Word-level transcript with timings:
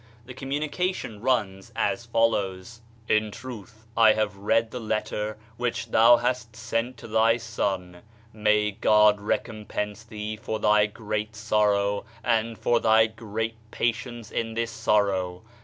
The 0.25 0.33
communication 0.33 1.21
runs 1.21 1.71
as 1.75 2.07
follows: 2.07 2.81
"In 3.07 3.29
truth 3.29 3.85
I 3.95 4.13
have 4.13 4.35
read 4.35 4.71
the 4.71 4.79
letter 4.79 5.37
which 5.57 5.91
thou 5.91 6.17
hast 6.17 6.55
sent 6.55 6.97
to 6.97 7.07
thy 7.07 7.37
son. 7.37 8.01
May 8.33 8.71
God 8.71 9.21
recompense 9.21 10.03
thee 10.03 10.37
for 10.37 10.57
thy 10.57 10.87
great 10.87 11.35
sorrow, 11.35 12.03
and 12.23 12.57
for 12.57 12.79
thy 12.79 13.05
great 13.05 13.57
pa 13.69 13.91
tience 13.93 14.31
in 14.31 14.55
this 14.55 14.71
sorrow! 14.71 15.43